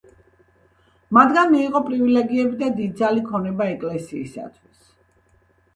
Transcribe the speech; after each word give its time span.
მათგან 1.17 1.51
მიიღო 1.57 1.81
პრივილეგიები 1.89 2.59
და 2.63 2.71
დიდძალი 2.81 3.25
ქონება 3.31 3.69
ეკლესიისათვის. 3.77 4.95